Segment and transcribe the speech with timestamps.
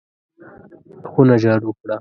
[1.11, 1.89] خونه جارو کړه!